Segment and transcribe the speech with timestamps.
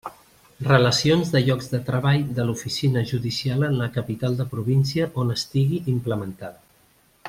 [0.67, 5.83] Relacions de llocs de treball de l'oficina judicial en la capital de província on estigui
[5.99, 6.57] implementada.